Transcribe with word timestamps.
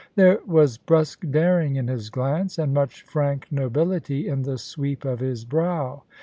There 0.15 0.39
was 0.47 0.79
brusque 0.79 1.25
daring 1.29 1.75
in 1.75 1.87
his 1.87 2.09
glance, 2.09 2.57
and 2.57 2.73
much 2.73 3.03
frank 3.03 3.45
nobility 3.51 4.27
in 4.27 4.41
the 4.41 4.57
sweep 4.57 5.05
of 5.05 5.19
his 5.19 5.45
brow. 5.45 6.05